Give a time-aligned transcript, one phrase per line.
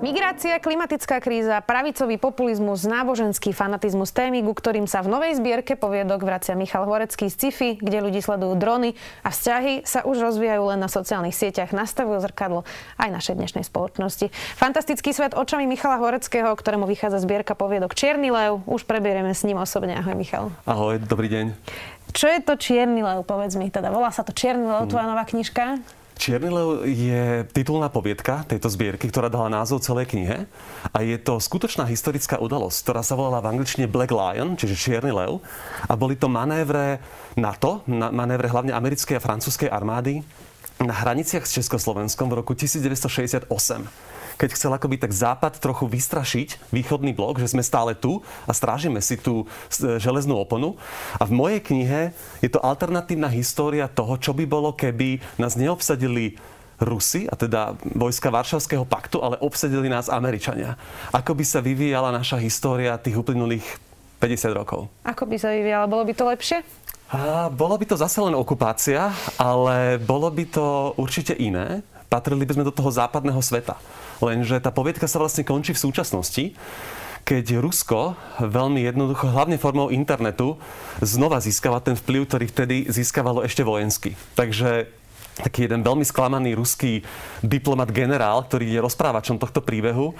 [0.00, 6.24] Migrácia, klimatická kríza, pravicový populizmus, náboženský fanatizmus témy, ku ktorým sa v novej zbierke poviedok
[6.24, 10.80] vracia Michal Horecký z CIFI, kde ľudí sledujú drony a vzťahy sa už rozvíjajú len
[10.80, 12.64] na sociálnych sieťach, nastavujú zrkadlo
[12.96, 14.32] aj našej dnešnej spoločnosti.
[14.56, 18.64] Fantastický svet očami Michala Horeckého, ktorému vychádza zbierka poviedok Čierny lev.
[18.64, 20.00] Už preberieme s ním osobne.
[20.00, 20.48] Ahoj Michal.
[20.64, 21.52] Ahoj, dobrý deň.
[22.16, 23.68] Čo je to Čierny lev, povedz mi?
[23.68, 25.99] Teda volá sa to Čierny lev, tvoja nová knižka?
[26.20, 30.44] Čierny lev je titulná poviedka tejto zbierky, ktorá dala názov celej knihe.
[30.92, 35.16] A je to skutočná historická udalosť, ktorá sa volala v angličtine Black Lion, čiže Čierny
[35.16, 35.40] lev.
[35.88, 37.00] A boli to manévre
[37.40, 40.20] NATO, manévre hlavne americkej a francúzskej armády
[40.84, 47.12] na hraniciach s Československom v roku 1968 keď chcel akoby tak západ trochu vystrašiť východný
[47.12, 50.80] blok, že sme stále tu a strážime si tú e, železnú oponu.
[51.20, 56.40] A v mojej knihe je to alternatívna história toho, čo by bolo, keby nás neobsadili
[56.80, 60.80] Rusi, a teda vojska Varšavského paktu, ale obsadili nás Američania.
[61.12, 63.76] Ako by sa vyvíjala naša história tých uplynulých
[64.16, 64.88] 50 rokov?
[65.04, 65.84] Ako by sa vyvíjala?
[65.84, 66.64] Bolo by to lepšie?
[67.12, 71.84] A, bolo by to zase len okupácia, ale bolo by to určite iné.
[72.10, 73.78] Patrili by sme do toho západného sveta.
[74.18, 76.58] Lenže tá poviedka sa vlastne končí v súčasnosti,
[77.22, 80.58] keď Rusko veľmi jednoducho, hlavne formou internetu,
[80.98, 84.18] znova získava ten vplyv, ktorý vtedy získavalo ešte vojensky.
[84.34, 84.90] Takže
[85.38, 87.06] taký jeden veľmi sklamaný ruský
[87.40, 90.12] diplomat generál, ktorý je rozprávačom tohto príbehu,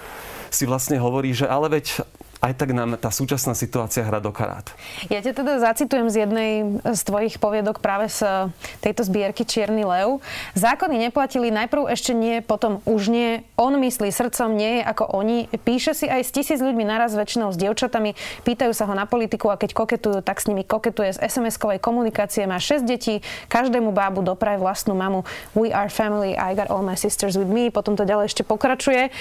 [0.47, 2.03] si vlastne hovorí, že ale veď
[2.41, 4.65] aj tak nám tá súčasná situácia hra do karát.
[5.13, 8.49] Ja ťa teda zacitujem z jednej z tvojich poviedok práve z
[8.81, 10.25] tejto zbierky Čierny lev.
[10.57, 13.45] Zákony neplatili, najprv ešte nie, potom už nie.
[13.61, 15.53] On myslí srdcom, nie je ako oni.
[15.53, 18.17] Píše si aj s tisíc ľuďmi naraz, väčšinou s dievčatami.
[18.41, 22.49] Pýtajú sa ho na politiku a keď koketujú, tak s nimi koketuje z SMS-kovej komunikácie.
[22.49, 23.21] Má 6 detí,
[23.53, 25.29] každému bábu dopraje vlastnú mamu.
[25.53, 27.69] We are family, I got all my sisters with me.
[27.69, 29.13] Potom to ďalej ešte pokračuje.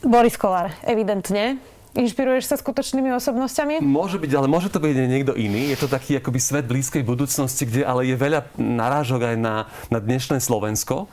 [0.00, 3.82] Boris Kolár, evidentne Inšpiruješ sa skutočnými osobnosťami?
[3.82, 5.74] Môže byť, ale môže to byť niekto iný.
[5.74, 9.98] Je to taký akoby svet blízkej budúcnosti, kde ale je veľa narážok aj na, na
[9.98, 11.10] dnešné Slovensko.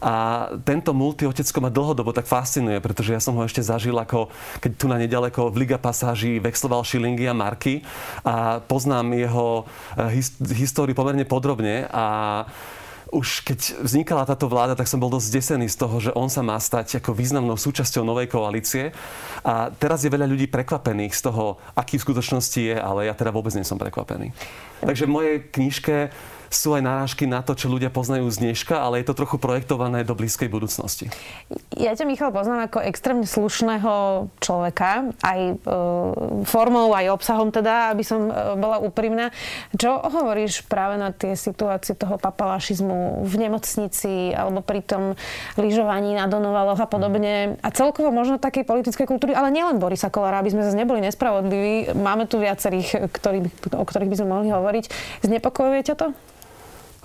[0.00, 4.72] A tento multiotecko ma dlhodobo tak fascinuje, pretože ja som ho ešte zažil ako, keď
[4.74, 7.84] tu na nedaleko v Liga Pasáži vexloval šilingy a marky
[8.24, 9.64] a poznám jeho
[9.96, 10.24] eh,
[10.56, 12.04] históriu pomerne podrobne a
[13.14, 16.42] už keď vznikala táto vláda, tak som bol dosť zdesený z toho, že on sa
[16.42, 18.90] má stať ako významnou súčasťou novej koalície.
[19.46, 23.30] A teraz je veľa ľudí prekvapených z toho, aký v skutočnosti je, ale ja teda
[23.30, 24.34] vôbec nie som prekvapený.
[24.82, 25.96] Takže v mojej knižke
[26.54, 30.06] sú aj narážky na to, čo ľudia poznajú z dneška, ale je to trochu projektované
[30.06, 31.10] do blízkej budúcnosti.
[31.74, 35.54] Ja ťa, Michal, poznám ako extrémne slušného človeka, aj e,
[36.46, 39.34] formou, aj obsahom teda, aby som e, bola úprimná.
[39.74, 45.18] Čo hovoríš práve na tie situácie toho papalašizmu v nemocnici alebo pri tom
[45.58, 50.40] lyžovaní na Donovaloch a podobne a celkovo možno takej politickej kultúry, ale nielen Borisa Kolára,
[50.40, 51.96] aby sme zase neboli nespravodliví.
[51.98, 54.84] Máme tu viacerých, ktorý, o ktorých by sme mohli hovoriť.
[55.26, 56.06] Znepokojuje ťa to?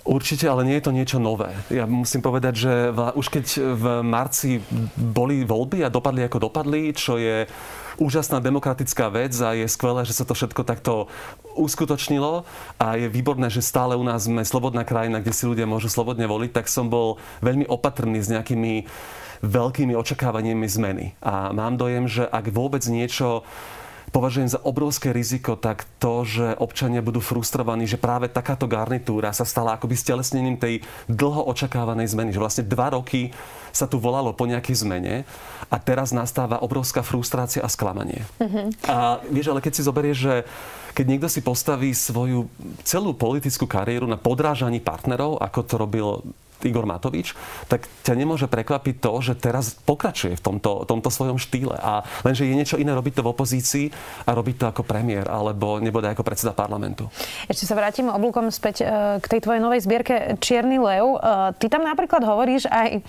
[0.10, 1.54] Určite, ale nie je to niečo nové.
[1.70, 2.74] Ja musím povedať, že
[3.14, 3.46] už keď
[3.78, 4.58] v marci
[4.98, 7.46] boli voľby a dopadli ako dopadli, čo je
[8.02, 11.14] úžasná demokratická vec a je skvelé, že sa to všetko takto
[11.54, 12.42] uskutočnilo
[12.82, 16.26] a je výborné, že stále u nás sme slobodná krajina, kde si ľudia môžu slobodne
[16.26, 18.90] voliť, tak som bol veľmi opatrný s nejakými
[19.46, 21.06] veľkými očakávaniami zmeny.
[21.22, 23.46] A mám dojem, že ak vôbec niečo
[24.10, 29.46] považujem za obrovské riziko, tak to, že občania budú frustrovaní, že práve takáto garnitúra sa
[29.46, 32.34] stala akoby stelesnením tej dlho očakávanej zmeny.
[32.34, 33.32] Že vlastne dva roky
[33.70, 35.24] sa tu volalo po nejakej zmene
[35.70, 38.26] a teraz nastáva obrovská frustrácia a sklamanie.
[38.42, 38.90] Mm-hmm.
[38.90, 40.36] A vieš, ale keď si zoberieš, že
[40.98, 42.50] keď niekto si postaví svoju
[42.82, 46.08] celú politickú kariéru na podrážaní partnerov, ako to robil
[46.66, 47.36] Igor Matovič,
[47.72, 51.76] tak ťa nemôže prekvapiť to, že teraz pokračuje v tomto, tomto svojom štýle.
[51.80, 53.86] A lenže je niečo iné robiť to v opozícii
[54.28, 57.08] a robiť to ako premiér alebo nebude ako predseda parlamentu.
[57.48, 58.86] Ešte sa vrátim oblúkom späť e,
[59.20, 61.16] k tej tvojej novej zbierke Čierny lev.
[61.16, 61.18] E,
[61.60, 63.02] ty tam napríklad hovoríš aj e,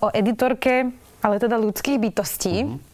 [0.00, 2.64] o editorke ale teda ľudských bytostí.
[2.64, 2.89] Mm-hmm.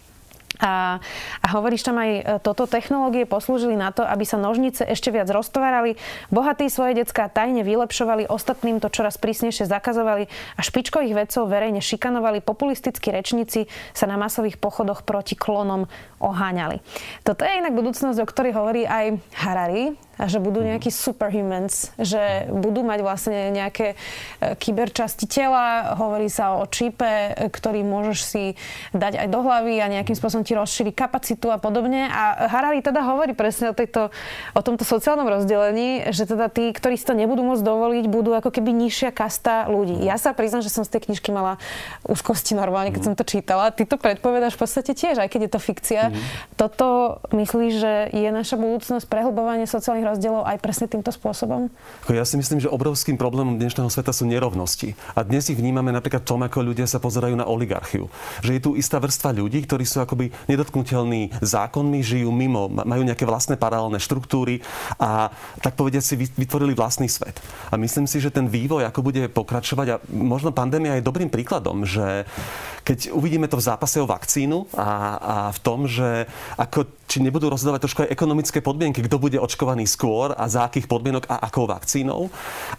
[0.60, 1.02] A,
[1.44, 5.28] a hovoríš tam aj, e, toto technológie poslúžili na to, aby sa nožnice ešte viac
[5.28, 6.00] roztvárali,
[6.32, 12.40] bohatí svoje decká tajne vylepšovali, ostatným to čoraz prísnejšie zakazovali a špičkových vedcov verejne šikanovali,
[12.40, 15.84] populistickí rečníci sa na masových pochodoch proti klonom
[16.22, 16.80] oháňali.
[17.20, 20.76] Toto je inak budúcnosť, o ktorej hovorí aj Harari, a že budú mhm.
[20.76, 27.84] nejakí superhumans, že budú mať vlastne nejaké e, kyberčasti tela, hovorí sa o čipe, ktorý
[27.84, 28.44] môžeš si
[28.96, 32.08] dať aj do hlavy a nejakým spôsobom ti rozšíri kapacitu a podobne.
[32.08, 34.08] A Harari teda hovorí presne o, tejto,
[34.56, 38.48] o tomto sociálnom rozdelení, že teda tí, ktorí si to nebudú môcť dovoliť, budú ako
[38.48, 40.00] keby nižšia kasta ľudí.
[40.00, 41.60] Ja sa priznám, že som z tej knižky mala
[42.08, 43.08] úzkosti normálne, keď mm.
[43.12, 43.68] som to čítala.
[43.68, 46.02] Ty to predpovedáš v podstate tiež, aj keď je to fikcia.
[46.08, 46.16] Mm.
[46.56, 51.66] Toto myslíš, že je naša budúcnosť prehlbovanie sociálnych rozdielov aj presne týmto spôsobom?
[52.06, 54.94] Ja si myslím, že obrovským problémom dnešného sveta sú nerovnosti.
[55.18, 58.06] A dnes ich vnímame napríklad tom, ako ľudia sa pozerajú na oligarchiu.
[58.46, 63.26] Že je tu istá vrstva ľudí, ktorí sú akoby nedotknutelní zákonmi, žijú mimo, majú nejaké
[63.26, 64.62] vlastné paralelné štruktúry
[65.02, 67.42] a tak povediať si vytvorili vlastný svet.
[67.68, 71.82] A myslím si, že ten vývoj ako bude pokračovať a možno pandémia je dobrým príkladom,
[71.82, 72.28] že
[72.86, 74.88] keď uvidíme to v zápase o vakcínu a,
[75.18, 79.86] a v tom, že ako, či nebudú rozhodovať trošku aj ekonomické podmienky, kto bude očkovaný
[79.86, 82.28] skôr a za akých podmienok a akou vakcínou.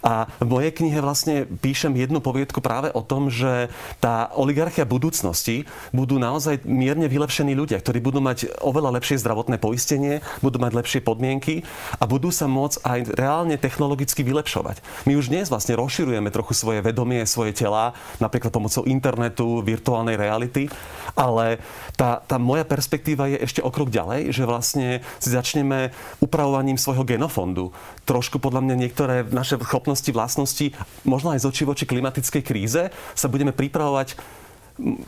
[0.04, 5.64] A v mojej knihe vlastne píšem jednu poviedku práve o tom, že tá oligarchia budúcnosti
[5.90, 11.00] budú naozaj mierne vylepšení ľudia, ktorí budú mať oveľa lepšie zdravotné poistenie, budú mať lepšie
[11.00, 11.64] podmienky
[11.96, 14.84] a budú sa môcť aj reálne technologicky vylepšovať.
[15.08, 20.68] My už dnes vlastne rozširujeme trochu svoje vedomie, svoje tela, napríklad pomocou internetu, virtuálnej reality,
[21.16, 21.58] ale
[21.96, 27.06] tá, tá moja perspektíva je ešte o krok ďalej, že vlastne si začneme upravovaním svojho
[27.06, 27.70] genofondu.
[28.04, 30.74] Trošku podľa mňa niektoré naše schopnosti, vlastnosti,
[31.06, 34.18] možno aj z oči voči klimatickej kríze, sa budeme pripravovať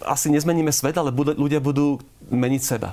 [0.02, 2.90] asi nezmeníme svet, ale bude, ľudia budú meniť seba.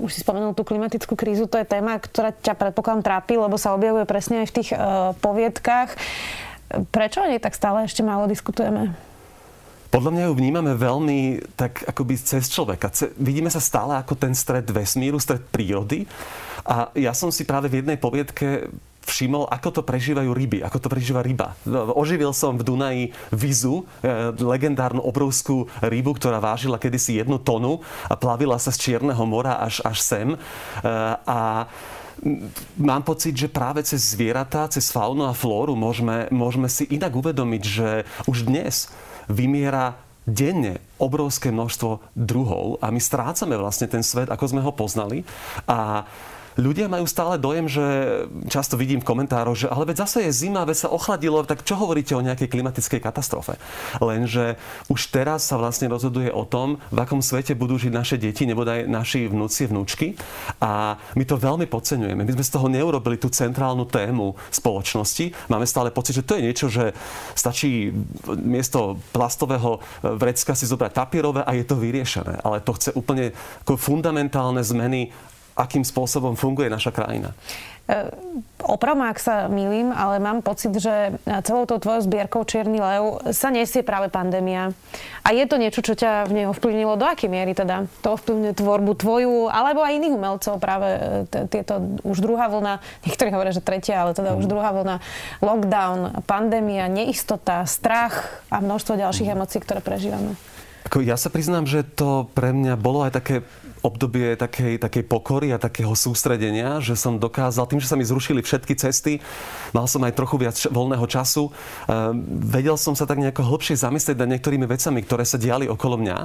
[0.00, 3.76] Už si spomenul tú klimatickú krízu, to je téma, ktorá ťa predpokladám trápi, lebo sa
[3.76, 5.94] objavuje presne aj v tých uh, poviedkách.
[6.90, 8.96] Prečo o nej tak stále ešte málo diskutujeme?
[9.92, 11.18] Podľa mňa ju vnímame veľmi
[11.52, 12.88] tak akoby cez človeka.
[13.20, 16.08] vidíme sa stále ako ten stred vesmíru, stred prírody.
[16.64, 18.72] A ja som si práve v jednej poviedke
[19.04, 21.58] všimol, ako to prežívajú ryby, ako to prežíva ryba.
[21.92, 23.04] Oživil som v Dunaji
[23.34, 29.26] vizu, e, legendárnu obrovskú rybu, ktorá vážila kedysi jednu tonu a plavila sa z Čierneho
[29.26, 30.28] mora až, až sem.
[30.32, 30.38] E,
[31.26, 31.66] a
[32.78, 37.62] mám pocit, že práve cez zvieratá, cez faunu a flóru môžeme, môžeme si inak uvedomiť,
[37.66, 37.88] že
[38.30, 38.88] už dnes
[39.30, 45.26] vymiera denne obrovské množstvo druhov a my strácame vlastne ten svet, ako sme ho poznali.
[45.66, 46.06] A
[46.56, 47.84] ľudia majú stále dojem, že
[48.48, 51.78] často vidím v komentároch, že ale veď zase je zima, veď sa ochladilo, tak čo
[51.78, 53.56] hovoríte o nejakej klimatickej katastrofe?
[54.00, 54.56] Lenže
[54.88, 58.64] už teraz sa vlastne rozhoduje o tom, v akom svete budú žiť naše deti, nebo
[58.64, 60.14] aj naši vnúci, vnúčky.
[60.60, 62.22] A my to veľmi podceňujeme.
[62.24, 65.32] My sme z toho neurobili tú centrálnu tému spoločnosti.
[65.48, 66.92] Máme stále pocit, že to je niečo, že
[67.34, 67.90] stačí
[68.38, 72.44] miesto plastového vrecka si zobrať papierové a je to vyriešené.
[72.44, 73.32] Ale to chce úplne
[73.66, 75.10] fundamentálne zmeny
[75.56, 77.36] akým spôsobom funguje naša krajina.
[77.82, 78.08] E,
[78.62, 83.50] opravom, ak sa milím, ale mám pocit, že celou tou tvojou zbierkou Čierny lev sa
[83.50, 84.70] nesie práve pandémia.
[85.26, 86.94] A je to niečo, čo ťa v nej ovplyvnilo?
[86.94, 90.88] Do akej miery teda to ovplyvňuje tvorbu tvoju, alebo aj iných umelcov práve
[91.34, 94.52] e, tieto už druhá vlna, niektorí hovoria, že tretia, ale teda už mhm.
[94.54, 94.96] druhá vlna,
[95.42, 99.34] lockdown, pandémia, neistota, strach a množstvo ďalších mhm.
[99.34, 100.38] emócií, ktoré prežívame.
[100.92, 103.40] Ja sa priznám, že to pre mňa bolo aj také
[103.82, 108.40] obdobie takej, takej pokory a takého sústredenia, že som dokázal, tým, že sa mi zrušili
[108.40, 109.18] všetky cesty,
[109.74, 112.14] mal som aj trochu viac voľného času, uh,
[112.46, 116.18] vedel som sa tak nejako hlbšie zamyslieť nad niektorými vecami, ktoré sa diali okolo mňa.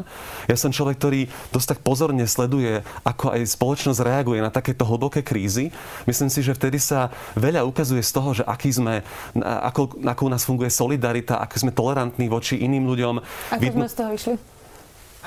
[0.45, 5.25] Ja som človek, ktorý dosť tak pozorne sleduje, ako aj spoločnosť reaguje na takéto hlboké
[5.25, 5.73] krízy.
[6.05, 9.01] Myslím si, že vtedy sa veľa ukazuje z toho, že aký sme,
[9.41, 13.15] ako, ako u nás funguje solidarita, ako sme tolerantní voči iným ľuďom.
[13.57, 13.83] Ako Vidno...
[13.83, 14.56] sme z toho vyšli?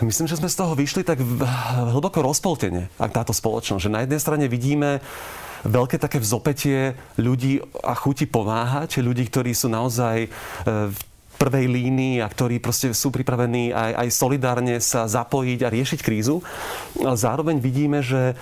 [0.01, 1.21] Myslím, že sme z toho vyšli tak
[1.93, 3.85] hlboko rozpoltene, ak táto spoločnosť.
[3.85, 5.05] Že na jednej strane vidíme
[5.69, 10.29] veľké také vzopetie ľudí a chuti pomáhať, ľudí, ktorí sú naozaj e,
[10.89, 10.99] v
[11.37, 16.41] prvej línii a ktorí proste sú pripravení aj, aj solidárne sa zapojiť a riešiť krízu.
[17.01, 18.37] Ale zároveň vidíme, že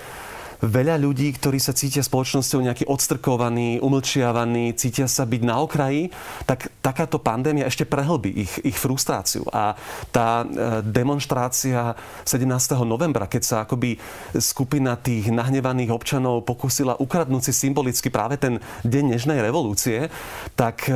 [0.59, 6.11] veľa ľudí, ktorí sa cítia spoločnosťou nejaký odstrkovaní, umlčiavaní, cítia sa byť na okraji,
[6.43, 9.47] tak takáto pandémia ešte prehlbí ich, ich frustráciu.
[9.55, 9.79] A
[10.11, 10.45] tá e,
[10.83, 11.95] demonstrácia
[12.27, 12.75] 17.
[12.83, 13.95] novembra, keď sa akoby
[14.35, 20.11] skupina tých nahnevaných občanov pokusila ukradnúť si symbolicky práve ten deň Nežnej revolúcie,
[20.59, 20.93] tak e,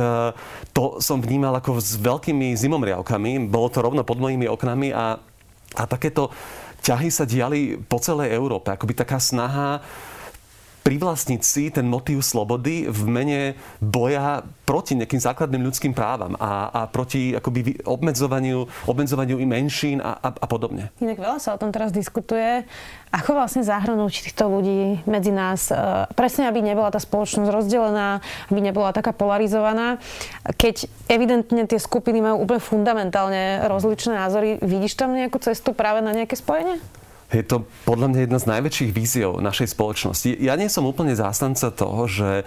[0.76, 3.48] to som vnímal ako s veľkými zimomriavkami.
[3.48, 5.16] Bolo to rovno pod mojimi oknami a,
[5.74, 6.28] a takéto
[6.84, 8.68] ťahy sa diali po celej Európe.
[8.68, 9.80] Akoby taká snaha
[10.84, 13.40] privlastniť si ten motív slobody v mene
[13.80, 20.20] boja proti nejakým základným ľudským právam a, a proti akoby obmedzovaniu, obmedzovaniu i menšín a,
[20.20, 20.92] a, a podobne.
[21.00, 22.68] Inak veľa sa o tom teraz diskutuje.
[23.12, 25.72] Ako vlastne zahrnúť týchto ľudí medzi nás?
[25.72, 25.76] E,
[26.12, 28.20] presne, aby nebola tá spoločnosť rozdelená,
[28.52, 29.96] aby nebola taká polarizovaná.
[30.44, 36.12] Keď evidentne tie skupiny majú úplne fundamentálne rozličné názory, vidíš tam nejakú cestu práve na
[36.12, 36.76] nejaké spojenie?
[37.32, 40.36] Je to podľa mňa jedna z najväčších víziev našej spoločnosti.
[40.42, 42.44] Ja nie som úplne zástanca toho, že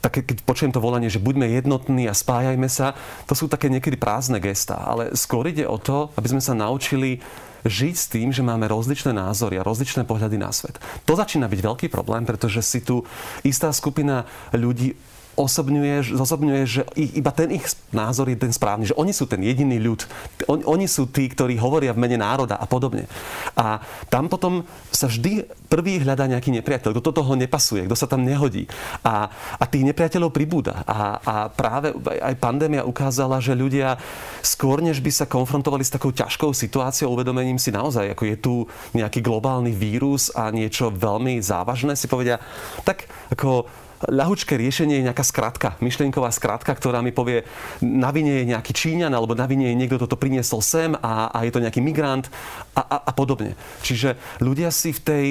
[0.00, 2.96] také, keď počujem to volanie, že buďme jednotní a spájajme sa,
[3.28, 4.80] to sú také niekedy prázdne gestá.
[4.80, 7.20] Ale skôr ide o to, aby sme sa naučili
[7.60, 10.80] žiť s tým, že máme rozličné názory a rozličné pohľady na svet.
[11.04, 13.04] To začína byť veľký problém, pretože si tu
[13.44, 14.24] istá skupina
[14.56, 14.96] ľudí
[15.40, 17.64] osobňuje, zosobňuje, že iba ten ich
[17.96, 20.04] názor je ten správny, že oni sú ten jediný ľud.
[20.46, 23.08] On, oni sú tí, ktorí hovoria v mene národa a podobne.
[23.56, 23.80] A
[24.12, 28.68] tam potom sa vždy prvý hľadá nejaký nepriateľ, kto toho nepasuje, kto sa tam nehodí.
[29.00, 30.84] A, a tých nepriateľov pribúda.
[30.84, 33.96] A, a práve aj pandémia ukázala, že ľudia
[34.44, 38.54] skôr, než by sa konfrontovali s takou ťažkou situáciou, uvedomením si naozaj, ako je tu
[38.92, 42.42] nejaký globálny vírus a niečo veľmi závažné, si povedia,
[42.84, 43.70] tak ako
[44.08, 47.44] ľahučké riešenie je nejaká skratka, myšlienková skratka, ktorá mi povie,
[47.84, 51.28] na vine je nejaký Číňan, alebo na vine je niekto, kto to priniesol sem a,
[51.28, 52.32] a je to nejaký migrant
[52.72, 53.52] a, a, a podobne.
[53.84, 55.24] Čiže ľudia si v tej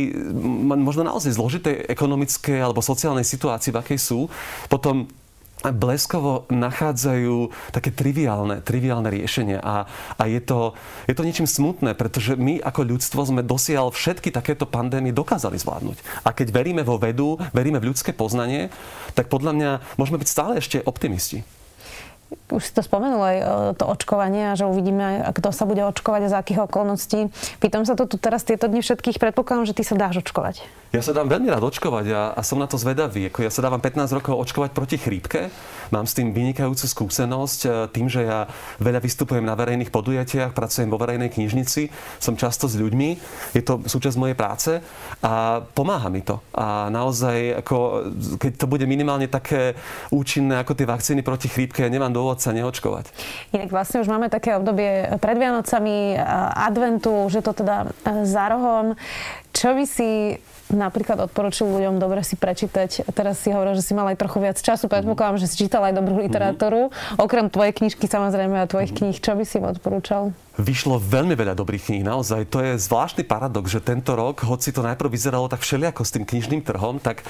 [0.61, 4.29] možno naozaj zložitej ekonomickej alebo sociálnej situácii, v akej sú,
[4.69, 5.09] potom
[5.67, 9.83] bleskovo nachádzajú také triviálne, triviálne riešenia a,
[10.15, 10.71] a je, to,
[11.03, 16.23] je to niečím smutné, pretože my ako ľudstvo sme dosiaľ všetky takéto pandémie dokázali zvládnuť.
[16.23, 18.71] A keď veríme vo vedu, veríme v ľudské poznanie,
[19.19, 21.43] tak podľa mňa môžeme byť stále ešte optimisti
[22.49, 23.43] už si to spomenul aj e,
[23.77, 27.29] to očkovanie a že uvidíme, kto sa bude očkovať a za akých okolností.
[27.61, 30.65] Pýtam sa to tu teraz tieto dni všetkých, predpokladám, že ty sa dáš očkovať.
[30.89, 33.29] Ja sa dám veľmi rád očkovať a, a som na to zvedavý.
[33.29, 35.53] Ako ja sa dávam 15 rokov očkovať proti chrípke.
[35.93, 38.49] Mám s tým vynikajúcu skúsenosť e, tým, že ja
[38.81, 43.09] veľa vystupujem na verejných podujatiach, pracujem vo verejnej knižnici, som často s ľuďmi,
[43.53, 44.81] je to súčasť mojej práce
[45.21, 46.41] a pomáha mi to.
[46.57, 47.77] A naozaj, ako,
[48.41, 49.77] keď to bude minimálne také
[50.09, 53.15] účinné ako tie vakcíny proti chrípke, ja nemám dôvod sa neočkovať.
[53.55, 56.19] Inak vlastne už máme také obdobie pred Vianocami,
[56.51, 58.99] adventu, že to teda e, za rohom.
[59.55, 60.35] Čo by si
[60.69, 63.09] napríklad odporučil ľuďom dobre si prečítať.
[63.11, 65.97] Teraz si hovoril, že si mal aj trochu viac času, predpokladám, že si čítal aj
[65.97, 66.93] dobrú literatúru.
[67.17, 70.31] Okrem tvojej knižky samozrejme a tvojich kníh, čo by si im odporúčal?
[70.59, 72.51] Vyšlo veľmi veľa dobrých kníh, naozaj.
[72.51, 76.27] To je zvláštny paradox, že tento rok, hoci to najprv vyzeralo tak všelijako s tým
[76.27, 77.23] knižným trhom, tak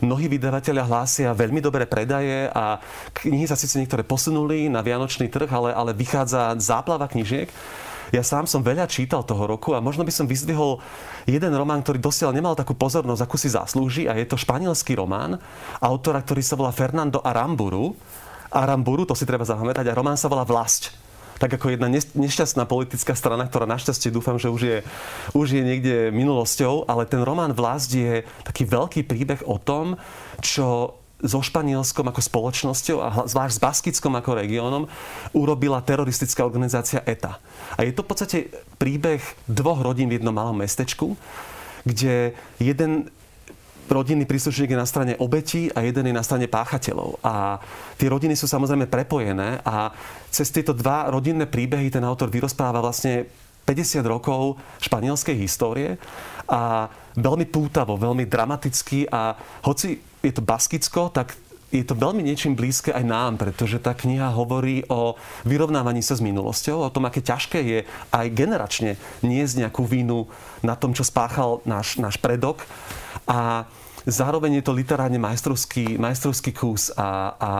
[0.00, 2.80] mnohí vydavatelia hlásia veľmi dobré predaje a
[3.20, 7.52] knihy sa síce niektoré posunuli na vianočný trh, ale, ale vychádza záplava knižiek.
[8.10, 10.82] Ja sám som veľa čítal toho roku a možno by som vyzdvihol
[11.30, 15.38] jeden román, ktorý dosiaľ nemal takú pozornosť, akú si zaslúži a je to španielský román
[15.78, 17.94] autora, ktorý sa volá Fernando Aramburu.
[18.50, 23.16] Aramburu, to si treba zapamätať, a román sa volá Vlasť tak ako jedna nešťastná politická
[23.16, 24.78] strana, ktorá našťastie dúfam, že už je,
[25.32, 29.96] už je niekde minulosťou, ale ten román Vlast je taký veľký príbeh o tom,
[30.44, 34.84] čo so Španielskom ako spoločnosťou a zvlášť s Baskickom ako regiónom
[35.36, 37.40] urobila teroristická organizácia ETA.
[37.76, 38.38] A je to v podstate
[38.80, 41.16] príbeh dvoch rodín v jednom malom mestečku,
[41.84, 43.08] kde jeden
[43.90, 47.18] rodinný príslušník je na strane obetí a jeden je na strane páchateľov.
[47.26, 47.58] A
[47.98, 49.90] tie rodiny sú samozrejme prepojené a
[50.30, 53.26] cez tieto dva rodinné príbehy ten autor vyrozpráva vlastne
[53.66, 55.98] 50 rokov španielskej histórie
[56.50, 59.34] a veľmi pútavo, veľmi dramaticky a
[59.66, 61.36] hoci je to Baskicko, tak
[61.70, 65.14] je to veľmi niečím blízke aj nám, pretože tá kniha hovorí o
[65.46, 67.78] vyrovnávaní sa s minulosťou, o tom, aké ťažké je
[68.10, 70.26] aj generačne niesť nejakú vínu
[70.66, 72.66] na tom, čo spáchal náš, náš predok.
[73.30, 73.70] A
[74.02, 77.50] zároveň je to literárne majstrovský, majstrovský kus a, a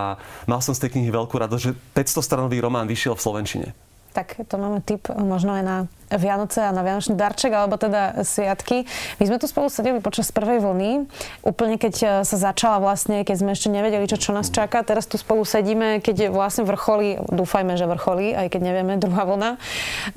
[0.50, 3.68] mal som z tej knihy veľkú radosť, že 500-stranový román vyšiel v Slovenčine.
[4.10, 5.76] Tak to máme tip možno aj na
[6.10, 8.84] Vianoce a na Vianočný darček, alebo teda sviatky.
[9.22, 11.06] My sme tu spolu sedeli počas prvej vlny,
[11.46, 14.82] úplne keď e, sa začala vlastne, keď sme ešte nevedeli, čo, čo nás čaká.
[14.82, 19.50] Teraz tu spolu sedíme, keď vlastne vrcholí, dúfajme, že vrcholí, aj keď nevieme, druhá vlna.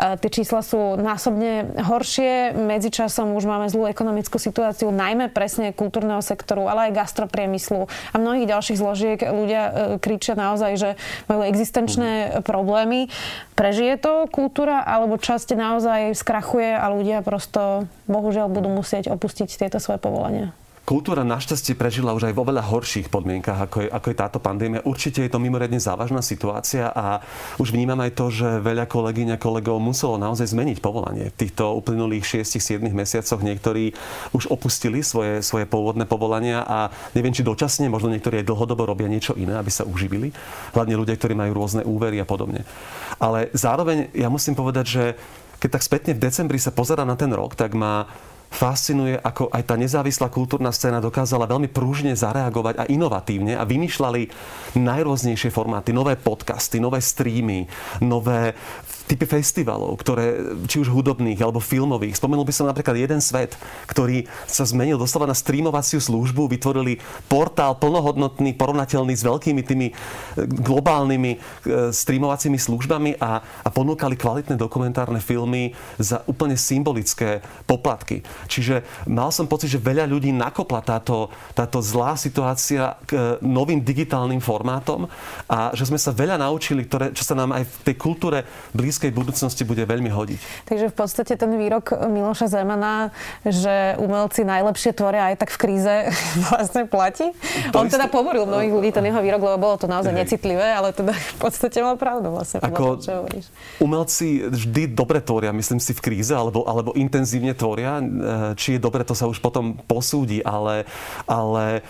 [0.01, 2.57] A tie čísla sú násobne horšie.
[2.57, 8.49] Medzičasom už máme zlú ekonomickú situáciu, najmä presne kultúrneho sektoru, ale aj gastropriemyslu a mnohých
[8.49, 9.19] ďalších zložiek.
[9.21, 9.71] Ľudia e,
[10.01, 10.89] kričia naozaj, že
[11.29, 13.13] majú existenčné problémy.
[13.53, 19.51] Prežije to kultúra, alebo časť naozaj naozaj skrachuje a ľudia prosto bohužiaľ budú musieť opustiť
[19.51, 20.55] tieto svoje povolania.
[20.83, 24.83] kultúra našťastie prežila už aj vo veľa horších podmienkach, ako je, ako je táto pandémia.
[24.83, 27.19] Určite je to mimoriadne závažná situácia a
[27.59, 31.31] už vnímam aj to, že veľa kolegyň a kolegov muselo naozaj zmeniť povolanie.
[31.35, 33.91] V týchto uplynulých 6-7 mesiacoch niektorí
[34.31, 39.11] už opustili svoje, svoje pôvodné povolania a neviem, či dočasne, možno niektorí aj dlhodobo robia
[39.11, 40.31] niečo iné, aby sa uživili.
[40.75, 42.63] Hlavne ľudia, ktorí majú rôzne úvery a podobne.
[43.19, 45.03] Ale zároveň ja musím povedať, že
[45.63, 48.03] keď tak spätne v decembri sa pozera na ten rok, tak má
[48.51, 54.27] fascinuje, ako aj tá nezávislá kultúrna scéna dokázala veľmi prúžne zareagovať a inovatívne a vymýšľali
[54.77, 57.65] najrôznejšie formáty, nové podcasty, nové streamy,
[58.03, 58.53] nové
[59.05, 62.17] typy festivalov, ktoré, či už hudobných alebo filmových.
[62.17, 63.53] Spomenul by som napríklad jeden svet,
[63.87, 66.97] ktorý sa zmenil doslova na streamovaciu službu, vytvorili
[67.29, 69.93] portál plnohodnotný, porovnateľný s veľkými tými e,
[70.43, 71.37] globálnymi e,
[71.93, 78.25] streamovacími službami a, a ponúkali kvalitné dokumentárne filmy za úplne symbolické poplatky.
[78.49, 83.83] Čiže mal som pocit, že veľa ľudí nakopla táto, táto zlá situácia k e, novým
[83.83, 85.05] digitálnym formátom
[85.45, 89.02] a že sme sa veľa naučili, ktoré, čo sa nám aj v tej kultúre blízko
[89.03, 90.39] blízkej budúcnosti bude veľmi hodiť.
[90.63, 93.11] Takže v podstate ten výrok Miloša Zemana,
[93.43, 95.93] že umelci najlepšie tvoria aj tak v kríze,
[96.47, 97.35] vlastne platí.
[97.75, 97.99] To On isté...
[97.99, 100.19] teda pomoril mnohých ľudí, ten jeho výrok, lebo bolo to naozaj Hej.
[100.23, 102.63] necitlivé, ale teda v podstate mal pravdu vlastne.
[102.63, 103.51] Ako čo hovoríš.
[103.83, 107.99] Umelci vždy dobre tvoria, myslím si, v kríze, alebo, alebo intenzívne tvoria.
[107.99, 108.03] E,
[108.55, 110.87] či je dobre, to sa už potom posúdi, ale,
[111.27, 111.83] ale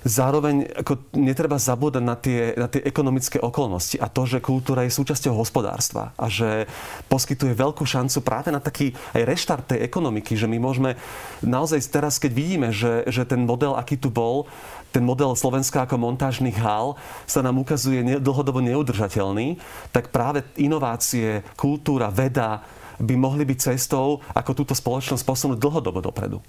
[0.00, 4.96] Zároveň ako netreba zabúdať na tie, na tie ekonomické okolnosti a to, že kultúra je
[4.96, 6.64] súčasťou hospodárstva a že
[7.12, 10.96] poskytuje veľkú šancu práve na taký aj reštart tej ekonomiky, že my môžeme
[11.44, 14.48] naozaj teraz, keď vidíme, že, že ten model, aký tu bol,
[14.88, 16.96] ten model Slovenska ako montážnych hál
[17.28, 19.60] sa nám ukazuje dlhodobo neudržateľný,
[19.94, 22.64] tak práve inovácie, kultúra, veda
[23.00, 26.44] by mohli byť cestou, ako túto spoločnosť posunúť dlhodobo dopredu.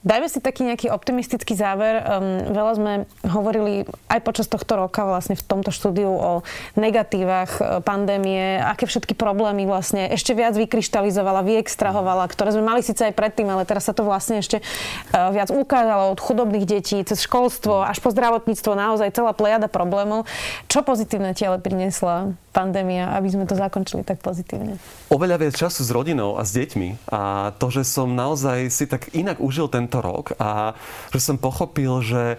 [0.00, 2.00] Dajme si taký nejaký optimistický záver.
[2.00, 2.92] Um, veľa sme
[3.28, 6.30] hovorili aj počas tohto roka vlastne v tomto štúdiu o
[6.72, 13.12] negatívach e, pandémie, aké všetky problémy vlastne ešte viac vykryštalizovala, vyextrahovala, ktoré sme mali síce
[13.12, 17.20] aj predtým, ale teraz sa to vlastne ešte uh, viac ukázalo od chudobných detí cez
[17.20, 20.24] školstvo až po zdravotníctvo, naozaj celá plejada problémov.
[20.72, 24.76] Čo pozitívne ti ale priniesla pandémia, aby sme to zakončili tak pozitívne?
[25.10, 29.14] Oveľa viac času s rodinou a s deťmi a to, že som naozaj si tak
[29.14, 30.74] inak užil tento rok a
[31.14, 32.36] že som pochopil, že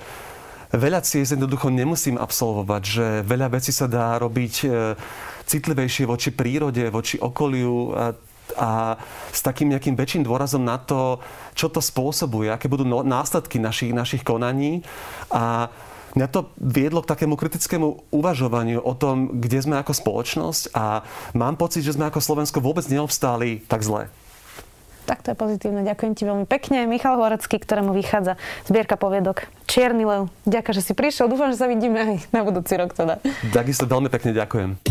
[0.76, 4.68] veľa ciest jednoducho nemusím absolvovať, že veľa vecí sa dá robiť e,
[5.48, 8.06] citlivejšie voči prírode, voči okoliu a
[8.58, 9.00] a
[9.32, 11.24] s takým nejakým väčším dôrazom na to,
[11.56, 14.84] čo to spôsobuje, aké budú no, následky našich, našich konaní
[15.32, 15.72] a
[16.16, 21.06] mňa to viedlo k takému kritickému uvažovaniu o tom, kde sme ako spoločnosť a
[21.38, 24.12] mám pocit, že sme ako Slovensko vôbec neobstáli tak zle.
[25.10, 25.82] Tak to je pozitívne.
[25.82, 26.86] Ďakujem ti veľmi pekne.
[26.86, 28.38] Michal Horecký, ktorému vychádza
[28.70, 30.30] zbierka poviedok Čierny lev.
[30.46, 31.26] Ďakujem, že si prišiel.
[31.26, 33.18] Dúfam, že sa vidíme aj na budúci rok teda.
[33.50, 34.91] Takisto veľmi pekne ďakujem.